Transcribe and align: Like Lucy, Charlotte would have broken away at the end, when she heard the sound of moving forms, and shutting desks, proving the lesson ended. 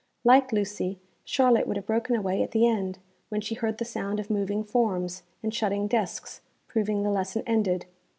Like 0.23 0.51
Lucy, 0.51 0.97
Charlotte 1.25 1.67
would 1.67 1.77
have 1.77 1.85
broken 1.85 2.15
away 2.15 2.41
at 2.41 2.49
the 2.49 2.65
end, 2.65 2.97
when 3.29 3.39
she 3.39 3.53
heard 3.53 3.77
the 3.77 3.85
sound 3.85 4.19
of 4.19 4.31
moving 4.31 4.63
forms, 4.63 5.21
and 5.43 5.53
shutting 5.53 5.85
desks, 5.85 6.41
proving 6.67 7.03
the 7.03 7.11
lesson 7.11 7.43
ended. 7.45 7.85